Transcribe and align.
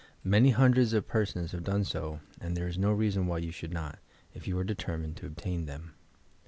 Many 0.23 0.49
hundreds 0.49 0.93
of 0.93 1.07
p»?r8ons 1.07 1.51
have 1.51 1.63
done 1.63 1.83
so 1.85 2.21
and 2.39 2.57
there 2.57 2.67
is 2.67 2.75
no 2.79 2.91
reason 2.91 3.27
why 3.27 3.37
you 3.37 3.51
should 3.51 3.71
not, 3.71 3.99
if 4.33 4.47
you 4.47 4.57
are 4.57 4.63
determined 4.63 5.15
to 5.17 5.27
obtain 5.27 5.67
them. 5.67 5.93